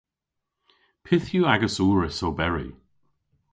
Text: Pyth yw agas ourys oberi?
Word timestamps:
Pyth 1.05 1.29
yw 1.35 1.45
agas 1.53 1.77
ourys 1.85 2.19
oberi? 2.27 2.69